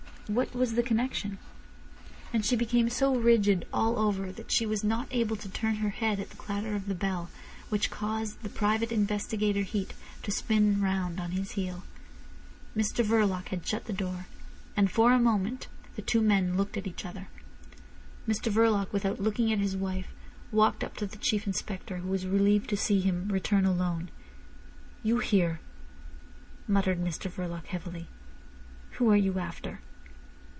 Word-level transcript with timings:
What 0.27 0.55
was 0.55 0.75
the 0.75 0.81
connection? 0.83 1.39
And 2.31 2.45
she 2.45 2.55
became 2.55 2.89
so 2.89 3.13
rigid 3.17 3.67
all 3.73 3.99
over 3.99 4.31
that 4.31 4.49
she 4.49 4.65
was 4.65 4.81
not 4.81 5.09
able 5.11 5.35
to 5.35 5.49
turn 5.49 5.75
her 5.83 5.89
head 5.89 6.21
at 6.21 6.29
the 6.29 6.37
clatter 6.37 6.73
of 6.73 6.85
the 6.87 6.95
bell, 6.95 7.29
which 7.67 7.91
caused 7.91 8.41
the 8.41 8.47
private 8.47 8.93
investigator 8.93 9.63
Heat 9.63 9.93
to 10.23 10.31
spin 10.31 10.79
round 10.81 11.19
on 11.19 11.31
his 11.31 11.51
heel. 11.53 11.83
Mr 12.77 13.03
Verloc 13.03 13.49
had 13.49 13.67
shut 13.67 13.87
the 13.87 13.91
door, 13.91 14.27
and 14.77 14.89
for 14.89 15.11
a 15.11 15.19
moment 15.19 15.67
the 15.97 16.01
two 16.01 16.21
men 16.21 16.55
looked 16.55 16.77
at 16.77 16.87
each 16.87 17.05
other. 17.05 17.27
Mr 18.25 18.49
Verloc, 18.49 18.89
without 18.93 19.19
looking 19.19 19.51
at 19.51 19.59
his 19.59 19.75
wife, 19.75 20.13
walked 20.49 20.81
up 20.81 20.95
to 20.95 21.05
the 21.05 21.17
Chief 21.17 21.45
Inspector, 21.45 21.93
who 21.97 22.07
was 22.07 22.25
relieved 22.25 22.69
to 22.69 22.77
see 22.77 23.01
him 23.01 23.27
return 23.33 23.65
alone. 23.65 24.07
"You 25.03 25.17
here!" 25.17 25.59
muttered 26.69 27.03
Mr 27.03 27.29
Verloc 27.29 27.65
heavily. 27.65 28.07
"Who 28.91 29.09
are 29.11 29.17
you 29.17 29.37
after?" 29.37 29.81